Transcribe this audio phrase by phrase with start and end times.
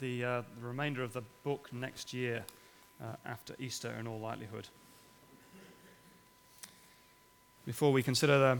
[0.00, 2.42] the, uh, the remainder of the book next year
[3.02, 4.66] uh, after Easter, in all likelihood.
[7.66, 8.58] Before we consider the,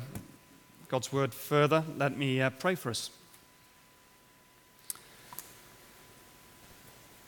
[0.89, 3.11] God's word further, let me uh, pray for us.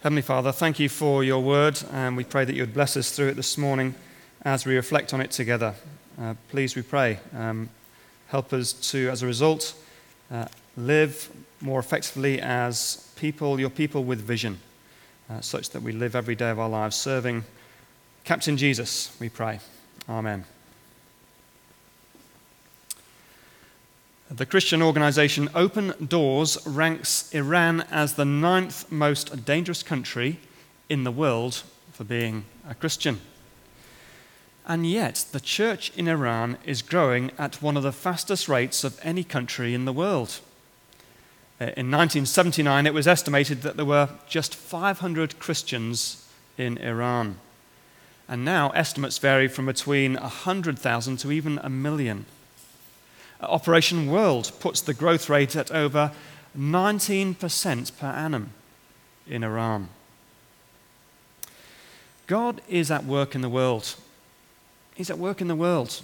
[0.03, 3.13] Heavenly Father, thank you for your word, and we pray that you would bless us
[3.13, 3.95] through it this morning
[4.43, 5.75] as we reflect on it together.
[6.21, 7.71] Uh, please, we pray, um,
[8.29, 9.75] help us to, as a result,
[10.31, 14.59] uh, live more effectively as people, your people with vision,
[15.31, 17.45] uh, such that we live every day of our lives serving
[18.25, 19.61] Captain Jesus, we pray.
[20.09, 20.45] Amen.
[24.29, 30.41] The Christian organization Open Doors ranks Iran as the ninth most dangerous country
[30.89, 33.21] in the world for being a Christian.
[34.67, 38.99] And yet, the church in Iran is growing at one of the fastest rates of
[39.01, 40.41] any country in the world.
[41.63, 47.37] Uh, in 1979, it was estimated that there were just 500 Christians in Iran.
[48.27, 52.27] And now estimates vary from between 100,000 to even a million.
[53.41, 56.11] Operation World puts the growth rate at over
[56.59, 58.51] 19% per annum
[59.29, 59.89] in Iran.
[62.27, 63.95] God is at work in the world.
[64.97, 66.03] He's at work in the world,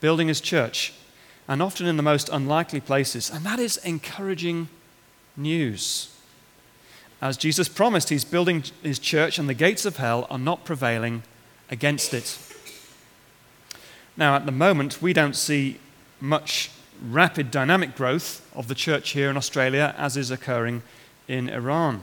[0.00, 0.92] building his church,
[1.46, 3.30] and often in the most unlikely places.
[3.30, 4.68] And that is encouraging
[5.36, 6.14] news.
[7.20, 11.22] As Jesus promised, he's building his church, and the gates of hell are not prevailing
[11.70, 12.38] against it.
[14.16, 15.78] Now, at the moment, we don't see
[16.20, 20.82] much rapid dynamic growth of the church here in Australia as is occurring
[21.26, 22.02] in Iran.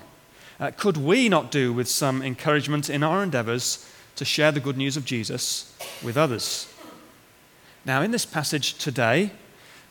[0.60, 4.76] Uh, could we not do with some encouragement in our endeavors to share the good
[4.76, 6.74] news of Jesus with others?
[7.86, 9.32] Now, in this passage today,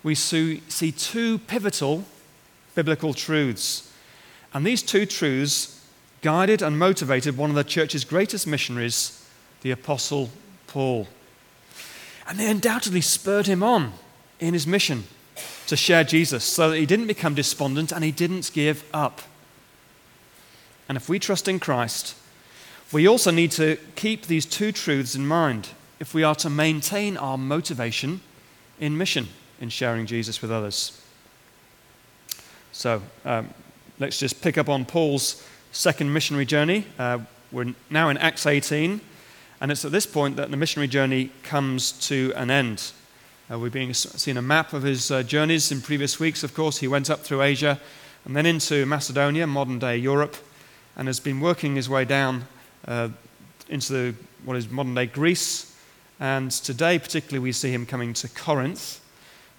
[0.02, 0.60] we see
[0.92, 2.04] two pivotal
[2.78, 3.92] biblical truths.
[4.54, 5.84] And these two truths
[6.22, 9.28] guided and motivated one of the church's greatest missionaries,
[9.62, 10.30] the Apostle
[10.68, 11.08] Paul.
[12.28, 13.94] And they undoubtedly spurred him on
[14.38, 15.08] in his mission
[15.66, 19.22] to share Jesus so that he didn't become despondent and he didn't give up.
[20.88, 22.14] And if we trust in Christ,
[22.92, 27.16] we also need to keep these two truths in mind if we are to maintain
[27.16, 28.20] our motivation
[28.78, 29.26] in mission,
[29.60, 31.02] in sharing Jesus with others.
[32.78, 33.52] So um,
[33.98, 36.86] let's just pick up on Paul's second missionary journey.
[36.96, 37.18] Uh,
[37.50, 39.00] we're now in Acts 18,
[39.60, 42.92] and it's at this point that the missionary journey comes to an end.
[43.50, 46.44] Uh, we've been seen a map of his uh, journeys in previous weeks.
[46.44, 47.80] Of course, he went up through Asia
[48.24, 50.36] and then into Macedonia, modern day Europe,
[50.96, 52.46] and has been working his way down
[52.86, 53.08] uh,
[53.68, 54.14] into the,
[54.44, 55.76] what is modern day Greece.
[56.20, 59.00] And today, particularly, we see him coming to Corinth,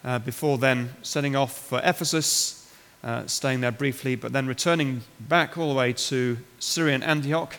[0.06, 2.59] uh, before then setting off for Ephesus,
[3.04, 7.56] uh, staying there briefly, but then returning back all the way to Syrian Antioch,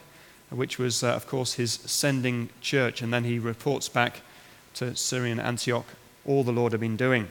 [0.50, 3.02] which was, uh, of course, his sending church.
[3.02, 4.20] And then he reports back
[4.74, 5.86] to Syrian Antioch
[6.26, 7.28] all the Lord had been doing.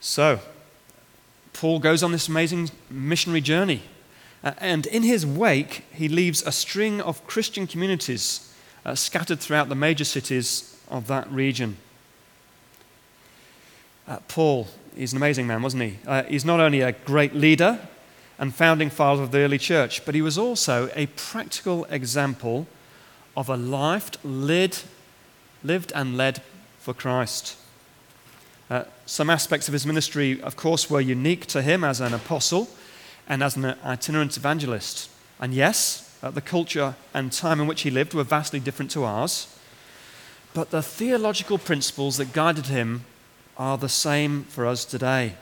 [0.00, 0.40] So,
[1.52, 3.82] Paul goes on this amazing missionary journey.
[4.42, 8.52] Uh, and in his wake, he leaves a string of Christian communities
[8.84, 11.76] uh, scattered throughout the major cities of that region.
[14.08, 15.98] Uh, Paul, he's an amazing man, wasn't he?
[16.06, 17.78] Uh, he's not only a great leader
[18.38, 22.66] and founding father of the early church, but he was also a practical example
[23.36, 24.84] of a life lived
[25.62, 26.42] lived and led
[26.78, 27.56] for Christ.
[28.70, 32.68] Uh, some aspects of his ministry, of course, were unique to him as an apostle
[33.28, 35.10] and as an itinerant evangelist.
[35.40, 39.04] And yes, uh, the culture and time in which he lived were vastly different to
[39.04, 39.54] ours.
[40.54, 43.04] But the theological principles that guided him
[43.60, 45.34] are the same for us today.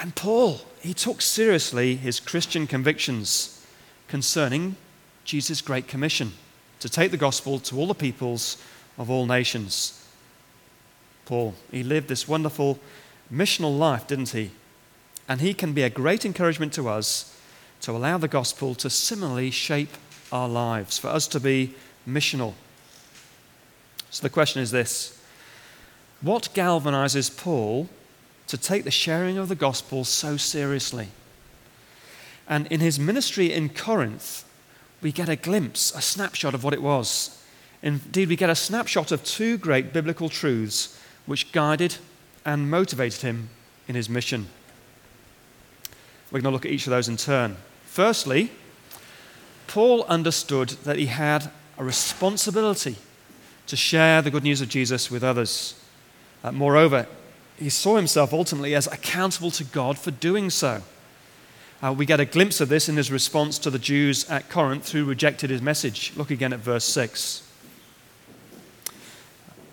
[0.00, 3.62] And Paul, he took seriously his Christian convictions
[4.08, 4.76] concerning
[5.26, 6.32] Jesus' Great Commission
[6.80, 8.56] to take the gospel to all the peoples
[8.96, 10.02] of all nations.
[11.26, 12.78] Paul, he lived this wonderful
[13.30, 14.50] missional life, didn't he?
[15.28, 17.38] And he can be a great encouragement to us
[17.82, 19.92] to allow the gospel to similarly shape
[20.32, 21.74] our lives, for us to be
[22.08, 22.54] missional.
[24.08, 25.20] So the question is this
[26.24, 27.90] What galvanizes Paul
[28.46, 31.08] to take the sharing of the gospel so seriously?
[32.48, 34.42] And in his ministry in Corinth,
[35.02, 37.42] we get a glimpse, a snapshot of what it was.
[37.82, 41.96] Indeed, we get a snapshot of two great biblical truths which guided
[42.42, 43.50] and motivated him
[43.86, 44.46] in his mission.
[46.30, 47.58] We're going to look at each of those in turn.
[47.84, 48.50] Firstly,
[49.66, 52.96] Paul understood that he had a responsibility
[53.66, 55.83] to share the good news of Jesus with others.
[56.44, 57.06] Uh, moreover,
[57.58, 60.82] he saw himself ultimately as accountable to God for doing so.
[61.82, 64.92] Uh, we get a glimpse of this in his response to the Jews at Corinth
[64.92, 66.12] who rejected his message.
[66.16, 67.42] Look again at verse 6.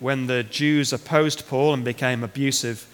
[0.00, 2.88] When the Jews opposed Paul and became abusive,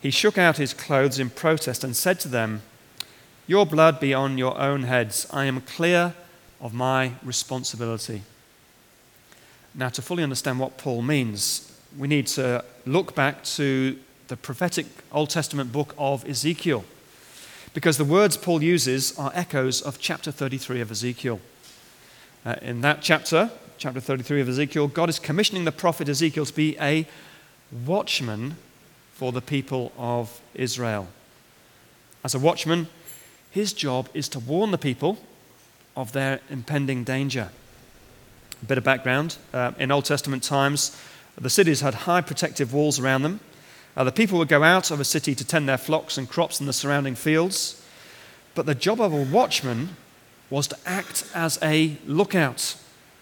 [0.00, 2.62] he shook out his clothes in protest and said to them,
[3.48, 5.26] Your blood be on your own heads.
[5.32, 6.14] I am clear
[6.60, 8.22] of my responsibility.
[9.74, 13.98] Now, to fully understand what Paul means, we need to look back to
[14.28, 16.84] the prophetic Old Testament book of Ezekiel,
[17.74, 21.40] because the words Paul uses are echoes of chapter 33 of Ezekiel.
[22.44, 26.52] Uh, in that chapter, chapter 33 of Ezekiel, God is commissioning the prophet Ezekiel to
[26.52, 27.06] be a
[27.84, 28.56] watchman
[29.12, 31.08] for the people of Israel.
[32.22, 32.88] As a watchman,
[33.50, 35.18] his job is to warn the people
[35.96, 37.50] of their impending danger.
[38.62, 40.96] A bit of background uh, in Old Testament times,
[41.42, 43.40] the cities had high protective walls around them.
[43.96, 46.60] Uh, the people would go out of a city to tend their flocks and crops
[46.60, 47.82] in the surrounding fields.
[48.54, 49.96] But the job of a watchman
[50.48, 52.76] was to act as a lookout.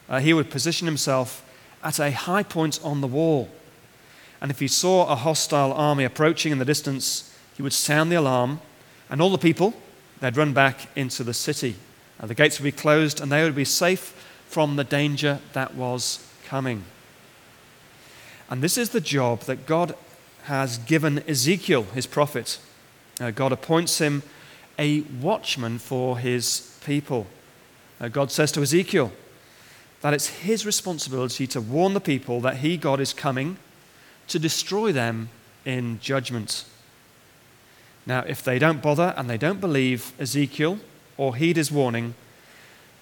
[0.08, 1.44] Uh, he would position himself
[1.82, 3.48] at a high point on the wall.
[4.40, 8.16] And if he saw a hostile army approaching in the distance, he would sound the
[8.16, 8.60] alarm,
[9.08, 9.74] and all the people,
[10.20, 11.76] they'd run back into the city.
[12.20, 14.10] Uh, the gates would be closed, and they would be safe
[14.48, 16.84] from the danger that was coming.
[18.50, 19.94] And this is the job that God
[20.44, 22.58] has given Ezekiel, his prophet.
[23.20, 24.22] Uh, God appoints him
[24.78, 27.26] a watchman for his people.
[28.00, 29.12] Uh, God says to Ezekiel
[30.02, 33.56] that it's his responsibility to warn the people that he, God, is coming
[34.28, 35.30] to destroy them
[35.64, 36.64] in judgment.
[38.06, 40.78] Now, if they don't bother and they don't believe Ezekiel
[41.16, 42.14] or heed his warning,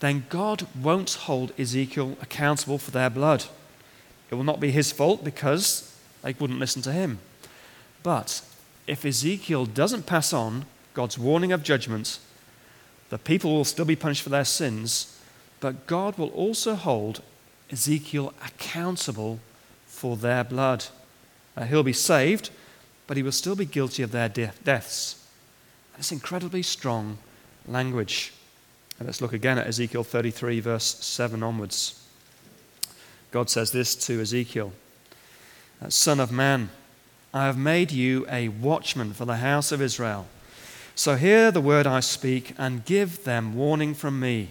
[0.00, 3.47] then God won't hold Ezekiel accountable for their blood.
[4.32, 7.19] It will not be his fault because they wouldn't listen to him.
[8.02, 8.40] But
[8.87, 10.64] if Ezekiel doesn't pass on
[10.94, 12.19] God's warning of judgment,
[13.11, 15.20] the people will still be punished for their sins,
[15.61, 17.20] but God will also hold
[17.70, 19.38] Ezekiel accountable
[19.84, 20.87] for their blood.
[21.55, 22.49] Uh, he'll be saved,
[23.06, 25.26] but he will still be guilty of their de- deaths.
[25.93, 27.19] That's incredibly strong
[27.69, 28.32] language.
[28.99, 32.02] And let's look again at Ezekiel 33, verse 7 onwards.
[33.32, 34.73] God says this to Ezekiel
[35.82, 36.69] uh, Son of man,
[37.32, 40.26] I have made you a watchman for the house of Israel.
[40.94, 44.50] So hear the word I speak and give them warning from me.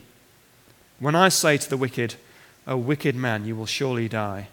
[0.99, 2.15] When I say to the wicked,
[2.67, 4.47] O wicked man, you will surely die,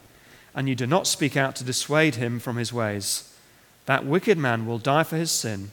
[0.53, 3.35] and you do not speak out to dissuade him from his ways,
[3.87, 5.71] that wicked man will die for his sin,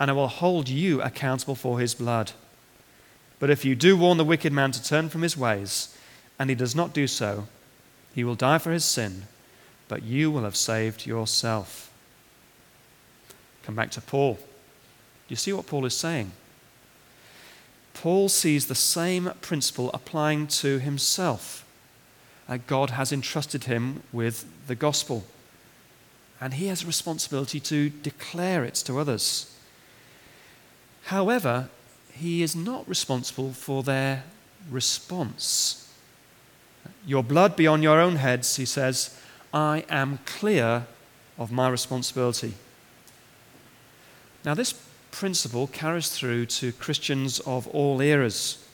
[0.00, 2.32] and I will hold you accountable for his blood.
[3.38, 5.96] But if you do warn the wicked man to turn from his ways,
[6.40, 7.46] and he does not do so,
[8.14, 9.24] he will die for his sin,
[9.88, 11.90] but you will have saved yourself.
[13.64, 14.34] Come back to Paul.
[14.34, 14.40] Do
[15.28, 16.32] you see what Paul is saying?
[17.94, 21.64] Paul sees the same principle applying to himself.
[22.48, 25.24] Uh, God has entrusted him with the gospel,
[26.40, 29.56] and he has a responsibility to declare it to others.
[31.04, 31.70] However,
[32.12, 34.24] he is not responsible for their
[34.70, 35.83] response.
[37.06, 39.18] Your blood be on your own heads, he says.
[39.52, 40.86] I am clear
[41.38, 42.54] of my responsibility.
[44.44, 44.74] Now, this
[45.10, 48.64] principle carries through to Christians of all eras.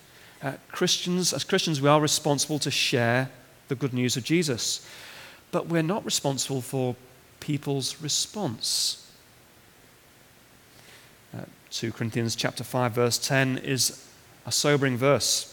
[0.42, 3.30] Uh, Christians, as Christians, we are responsible to share
[3.68, 4.86] the good news of Jesus,
[5.52, 6.96] but we're not responsible for
[7.40, 9.00] people's response.
[11.70, 14.04] 2 Corinthians chapter 5 verse 10 is
[14.44, 15.49] a sobering verse.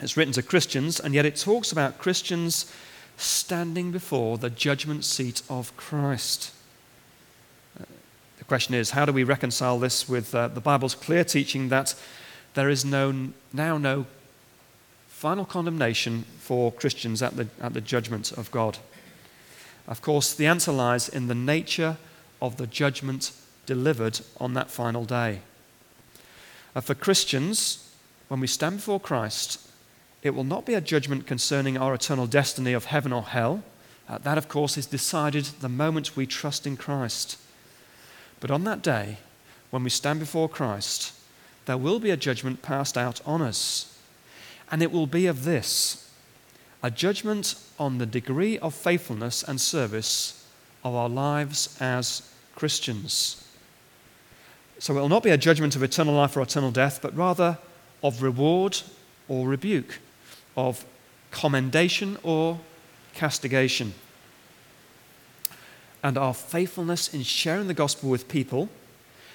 [0.00, 2.72] It's written to Christians and yet it talks about Christians
[3.16, 6.52] standing before the judgment seat of Christ.
[7.78, 7.84] Uh,
[8.38, 11.94] the question is how do we reconcile this with uh, the Bible's clear teaching that
[12.54, 14.06] there is no, now no
[15.08, 18.78] final condemnation for Christians at the, at the judgment of God?
[19.86, 21.98] Of course, the answer lies in the nature
[22.40, 23.32] of the judgment
[23.66, 25.40] delivered on that final day.
[26.74, 27.90] Uh, for Christians,
[28.28, 29.60] when we stand before Christ,
[30.24, 33.62] it will not be a judgment concerning our eternal destiny of heaven or hell.
[34.08, 37.38] Uh, that, of course, is decided the moment we trust in Christ.
[38.40, 39.18] But on that day,
[39.70, 41.12] when we stand before Christ,
[41.66, 43.98] there will be a judgment passed out on us.
[44.70, 46.00] And it will be of this
[46.82, 50.46] a judgment on the degree of faithfulness and service
[50.84, 53.42] of our lives as Christians.
[54.78, 57.56] So it will not be a judgment of eternal life or eternal death, but rather
[58.02, 58.82] of reward
[59.28, 59.98] or rebuke,
[60.56, 60.84] of
[61.30, 62.60] commendation or
[63.14, 63.94] castigation.
[66.02, 68.68] And our faithfulness in sharing the gospel with people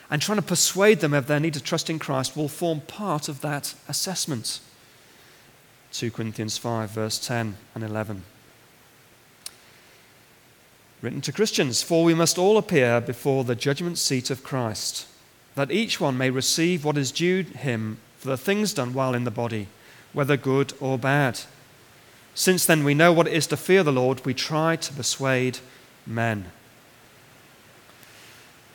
[0.10, 3.30] And trying to persuade them of their need to trust in Christ will form part
[3.30, 4.60] of that assessment.
[5.92, 8.24] 2 Corinthians 5, verse 10 and 11.
[11.02, 15.08] Written to Christians, for we must all appear before the judgment seat of Christ,
[15.56, 19.24] that each one may receive what is due him for the things done while in
[19.24, 19.68] the body,
[20.14, 21.42] whether good or bad.
[22.34, 25.60] Since then we know what it is to fear the Lord, we try to persuade
[26.06, 26.52] men.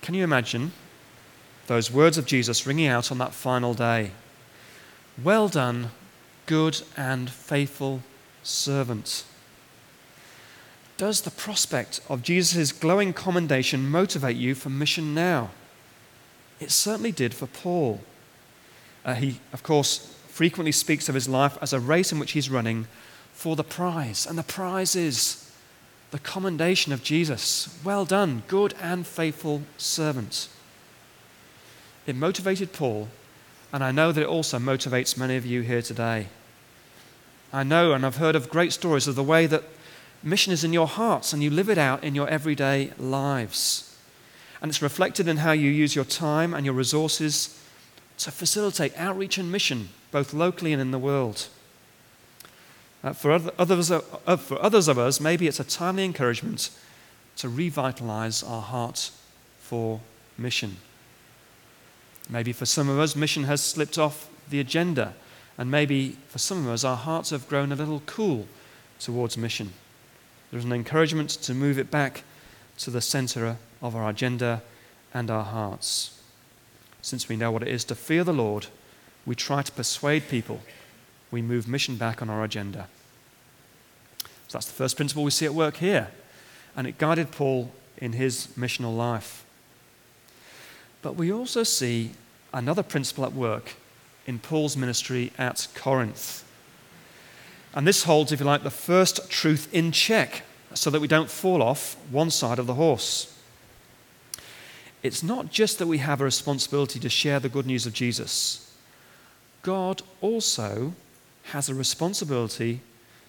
[0.03, 0.73] Can you imagine
[1.67, 4.11] those words of Jesus ringing out on that final day?
[5.23, 5.91] Well done,
[6.47, 8.03] good and faithful
[8.43, 9.25] servant.
[10.97, 15.51] Does the prospect of Jesus' glowing commendation motivate you for mission now?
[16.61, 18.01] It certainly did for Paul.
[19.05, 22.51] Uh, he, of course, frequently speaks of his life as a race in which he's
[22.51, 22.89] running
[23.33, 24.27] for the prize.
[24.27, 25.49] And the prize is
[26.11, 27.79] the commendation of Jesus.
[27.85, 30.49] Well done, good and faithful servant.
[32.05, 33.11] It motivated Paul,
[33.73, 36.27] and I know that it also motivates many of you here today.
[37.53, 39.63] I know and I've heard of great stories of the way that
[40.21, 43.97] mission is in your hearts and you live it out in your everyday lives.
[44.61, 47.61] And it's reflected in how you use your time and your resources
[48.19, 51.49] to facilitate outreach and mission, both locally and in the world.
[53.03, 54.01] Uh, for, other, others, uh,
[54.37, 56.71] for others of us, maybe it's a timely encouragement
[57.37, 59.11] to revitalize our heart
[59.59, 60.01] for
[60.39, 60.77] mission.
[62.31, 65.15] Maybe for some of us, mission has slipped off the agenda,
[65.59, 68.47] and maybe for some of us, our hearts have grown a little cool
[68.99, 69.73] towards mission.
[70.51, 72.23] There's an encouragement to move it back
[72.79, 74.63] to the center of our agenda
[75.13, 76.19] and our hearts.
[77.05, 78.69] Since we know what it is to fear the Lord,
[79.27, 80.61] we try to persuade people.
[81.31, 82.89] We move mission back on our agenda.
[84.49, 86.09] So that's the first principle we see at work here.
[86.75, 89.45] And it guided Paul in his missional life.
[91.03, 92.13] But we also see
[92.55, 93.75] another principle at work
[94.27, 96.43] in Paul's ministry at Corinth.
[97.75, 100.41] And this holds, if you like, the first truth in check
[100.73, 103.34] so that we don't fall off one side of the horse.
[105.05, 108.75] It's not just that we have a responsibility to share the good news of Jesus,
[109.61, 110.95] God also
[111.51, 112.81] has a responsibility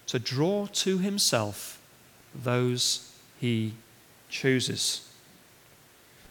[0.06, 1.78] to draw to himself
[2.34, 3.74] those he
[4.30, 5.06] chooses.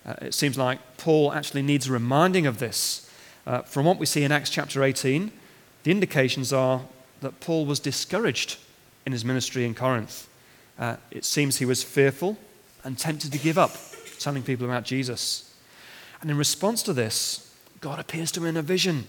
[0.04, 3.08] Uh, it seems like Paul actually needs a reminding of this.
[3.46, 5.32] Uh, from what we see in Acts chapter 18,
[5.84, 6.82] the indications are
[7.22, 8.58] that Paul was discouraged
[9.06, 10.28] in his ministry in Corinth.
[10.80, 12.36] Uh, it seems he was fearful
[12.84, 13.76] and tempted to give up
[14.16, 15.54] telling people about Jesus.
[16.22, 19.06] And in response to this, God appears to him in a vision.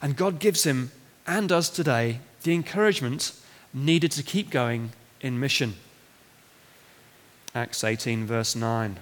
[0.00, 0.90] And God gives him,
[1.26, 3.32] and us today, the encouragement
[3.72, 5.74] needed to keep going in mission.
[7.54, 8.98] Acts 18, verse 9.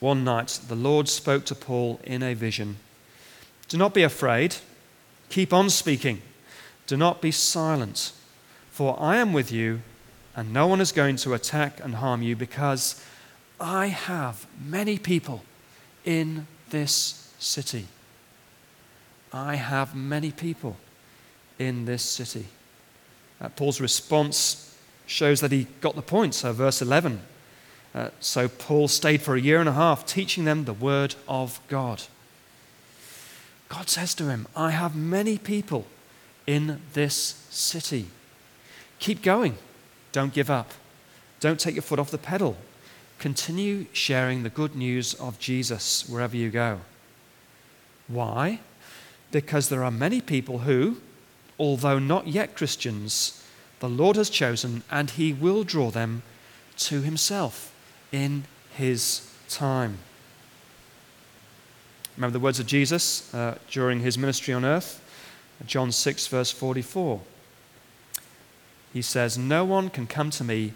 [0.00, 2.76] One night, the Lord spoke to Paul in a vision
[3.68, 4.56] Do not be afraid,
[5.28, 6.22] keep on speaking,
[6.86, 8.12] do not be silent,
[8.70, 9.82] for I am with you,
[10.34, 13.04] and no one is going to attack and harm you, because
[13.62, 15.42] I have many people
[16.04, 17.86] in this city.
[19.32, 20.76] I have many people
[21.58, 22.46] in this city.
[23.40, 24.76] Uh, Paul's response
[25.06, 26.34] shows that he got the point.
[26.34, 27.20] So, verse 11
[27.94, 31.60] uh, so Paul stayed for a year and a half teaching them the word of
[31.68, 32.02] God.
[33.68, 35.86] God says to him, I have many people
[36.46, 38.06] in this city.
[38.98, 39.56] Keep going.
[40.12, 40.70] Don't give up.
[41.40, 42.56] Don't take your foot off the pedal.
[43.22, 46.80] Continue sharing the good news of Jesus wherever you go.
[48.08, 48.58] Why?
[49.30, 50.98] Because there are many people who,
[51.58, 53.42] although not yet Christians,
[53.80, 56.22] the Lord has chosen and He will draw them
[56.78, 57.72] to Himself
[58.10, 58.44] in
[58.76, 59.98] his time.
[62.16, 64.98] Remember the words of Jesus uh, during his ministry on earth?
[65.66, 67.20] John 6, verse 44.
[68.92, 70.74] He says, No one can come to me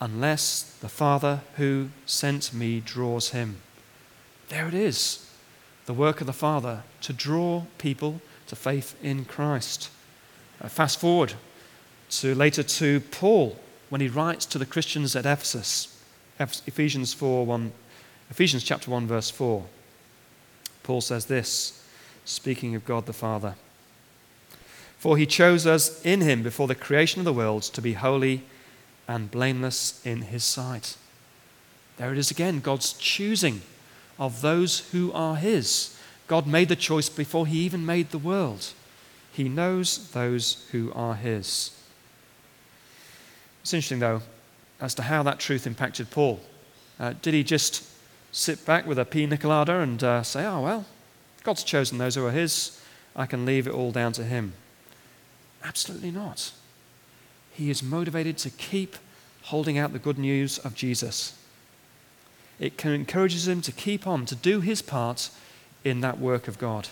[0.00, 3.56] unless the Father who sent me draws him.
[4.48, 5.28] There it is,
[5.86, 9.90] the work of the Father to draw people to faith in Christ.
[10.60, 11.34] Uh, fast forward
[12.10, 15.92] to later to Paul when he writes to the Christians at Ephesus.
[16.38, 17.72] Ephesians 4 1,
[18.30, 19.64] Ephesians chapter 1, verse 4.
[20.82, 21.82] Paul says this,
[22.24, 23.54] speaking of God the Father.
[24.98, 28.42] For he chose us in him before the creation of the world to be holy
[29.08, 30.96] and blameless in his sight.
[31.96, 33.62] There it is again, God's choosing
[34.18, 35.98] of those who are his.
[36.26, 38.72] God made the choice before he even made the world.
[39.32, 41.70] He knows those who are his.
[43.62, 44.22] It's interesting, though,
[44.80, 46.40] as to how that truth impacted Paul.
[46.98, 47.84] Uh, did he just
[48.32, 50.84] sit back with a pina colada and uh, say, oh, well,
[51.46, 52.80] God's chosen those who are His.
[53.14, 54.52] I can leave it all down to Him.
[55.64, 56.52] Absolutely not.
[57.56, 58.96] He is motivated to keep
[59.44, 61.32] holding out the good news of Jesus.
[62.60, 65.30] It encourages him to keep on, to do his part
[65.82, 66.88] in that work of God.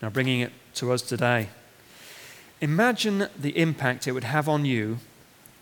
[0.00, 1.48] Now, bringing it to us today.
[2.62, 4.98] Imagine the impact it would have on you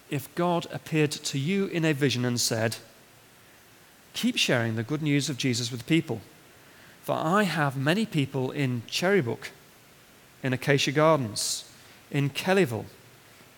[0.09, 2.77] if God appeared to you in a vision and said,
[4.15, 6.21] Keep sharing the good news of Jesus with people.
[7.03, 9.49] For I have many people in Cherrybrook,
[10.43, 11.65] in Acacia Gardens,
[12.13, 12.85] in Kellyville,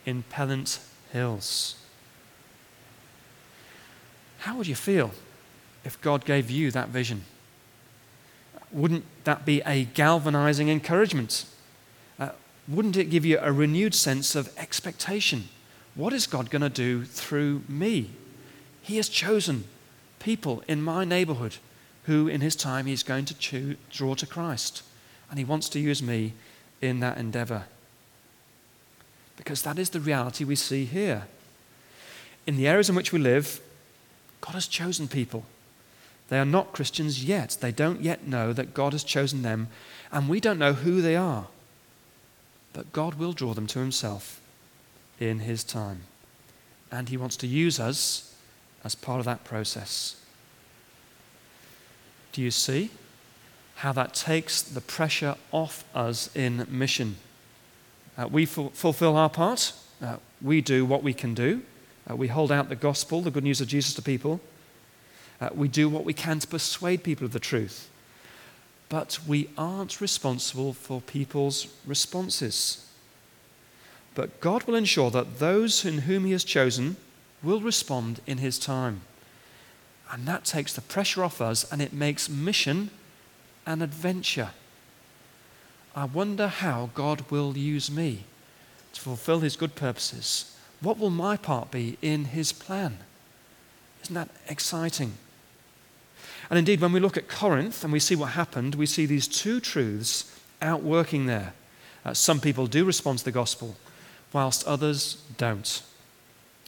[0.07, 0.79] in Pennant
[1.13, 1.75] Hills.
[4.39, 5.11] How would you feel
[5.85, 7.25] if God gave you that vision?
[8.71, 11.47] Wouldn't that be a galvanizing encouragement?
[12.19, 12.31] Uh,
[12.69, 15.49] wouldn't it give you a renewed sense of expectation?
[15.95, 18.11] What is God going to do through me?
[18.83, 19.65] He has chosen
[20.21, 21.57] people in my neighborhood
[22.05, 24.83] who, in His time, He's going to draw to Christ.
[25.31, 26.35] And He wants to use me
[26.81, 27.65] in that endeavor.
[29.37, 31.27] Because that is the reality we see here.
[32.47, 33.61] In the areas in which we live,
[34.41, 35.45] God has chosen people.
[36.29, 37.59] They are not Christians yet.
[37.61, 39.69] They don't yet know that God has chosen them,
[40.11, 41.47] and we don't know who they are.
[42.73, 44.41] But God will draw them to Himself
[45.21, 46.03] in His time.
[46.91, 48.35] And He wants to use us
[48.85, 50.17] as part of that process.
[52.33, 52.91] Do you see
[53.77, 57.17] how that takes the pressure off us in mission?
[58.17, 61.63] Uh, we ful- fulfill our part, uh, we do what we can do.
[62.09, 64.41] Uh, we hold out the gospel, the good news of Jesus to people.
[65.41, 67.91] Uh, we do what we can to persuade people of the truth.
[68.89, 72.87] But we aren't responsible for people's responses.
[74.15, 76.97] But God will ensure that those in whom He has chosen
[77.43, 79.01] will respond in His time.
[80.13, 82.91] And that takes the pressure off us and it makes mission
[83.67, 84.51] an adventure.
[85.95, 88.25] I wonder how God will use me
[88.93, 90.57] to fulfill His good purposes.
[90.81, 92.99] What will my part be in His plan?
[94.03, 95.15] Isn't that exciting?
[96.51, 99.29] And indeed, when we look at Corinth and we see what happened, we see these
[99.29, 101.55] two truths outworking there.
[102.05, 103.77] Uh, some people do respond to the gospel,
[104.33, 105.83] whilst others don't.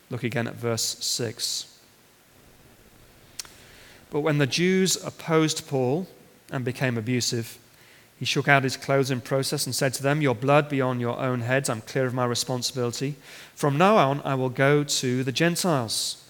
[0.08, 1.78] Look again at verse 6.
[4.10, 6.06] But when the Jews opposed Paul
[6.50, 7.58] and became abusive,
[8.18, 11.00] he shook out his clothes in process and said to them, Your blood be on
[11.00, 11.68] your own heads.
[11.68, 13.16] I'm clear of my responsibility.
[13.54, 16.24] From now on, I will go to the Gentiles.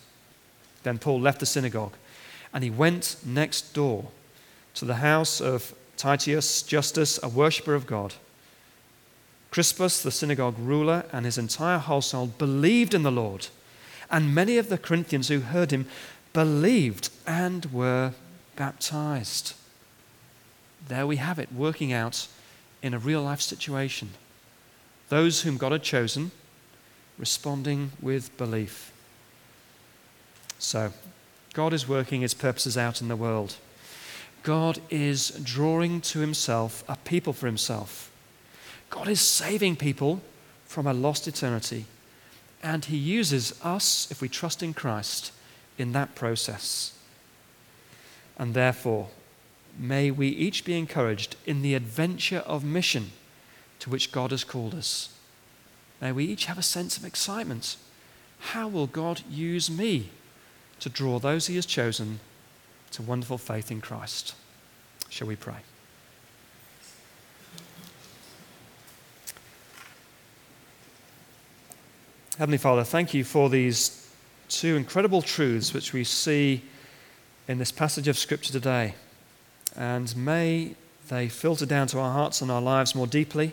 [0.83, 1.95] Then Paul left the synagogue
[2.53, 4.07] and he went next door
[4.75, 8.15] to the house of Titius Justus, a worshipper of God.
[9.51, 13.49] Crispus, the synagogue ruler, and his entire household believed in the Lord.
[14.11, 15.87] And many of the Corinthians who heard him
[16.33, 18.13] believed and were
[18.57, 19.55] baptized.
[20.89, 22.29] There we have it, working out
[22.83, 24.11] in a real life situation.
[25.09, 26.31] Those whom God had chosen
[27.19, 28.93] responding with belief.
[30.59, 30.93] So,
[31.55, 33.57] God is working his purposes out in the world.
[34.43, 38.11] God is drawing to himself a people for himself.
[38.91, 40.21] God is saving people
[40.67, 41.87] from a lost eternity.
[42.63, 45.33] And he uses us, if we trust in Christ,
[45.79, 46.93] in that process.
[48.39, 49.09] And therefore,
[49.79, 53.13] may we each be encouraged in the adventure of mission
[53.81, 55.11] to which God has called us.
[56.01, 57.77] May we each have a sense of excitement.
[58.39, 60.11] How will God use me
[60.81, 62.21] to draw those he has chosen
[62.93, 64.35] to wonderful faith in Christ?
[65.09, 65.57] Shall we pray?
[72.39, 74.11] Heavenly Father, thank you for these
[74.49, 76.63] two incredible truths which we see
[77.49, 78.95] in this passage of Scripture today.
[79.77, 80.75] And may
[81.09, 83.53] they filter down to our hearts and our lives more deeply.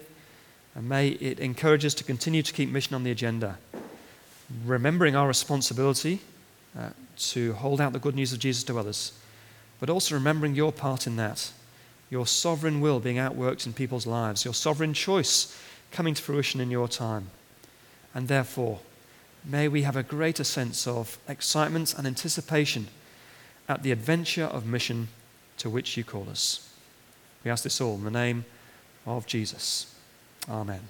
[0.76, 3.58] And may it encourage us to continue to keep mission on the agenda,
[4.66, 6.20] remembering our responsibility
[6.78, 9.14] uh, to hold out the good news of Jesus to others,
[9.80, 11.52] but also remembering your part in that,
[12.10, 15.56] your sovereign will being outworked in people's lives, your sovereign choice
[15.92, 17.30] coming to fruition in your time.
[18.16, 18.80] And therefore,
[19.46, 22.88] may we have a greater sense of excitement and anticipation
[23.70, 25.10] at the adventure of mission
[25.58, 26.70] to which you call us.
[27.44, 28.46] We ask this all in the name
[29.06, 29.94] of Jesus.
[30.50, 30.82] Amen.